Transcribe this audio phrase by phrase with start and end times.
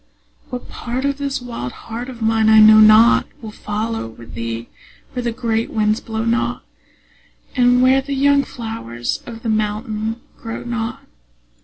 [0.49, 4.67] What part of this wild heart of mine I know not Will follow with thee
[5.13, 6.63] where the great winds blow not,
[7.55, 11.03] And where the young flowers of the mountain grow not.